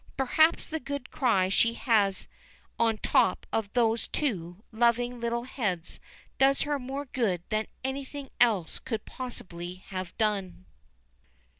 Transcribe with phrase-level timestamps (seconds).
[0.17, 2.27] Perhaps the good cry she has
[2.79, 5.99] on top of those two loving little heads
[6.39, 10.65] does her more good than anything else could possibly have done.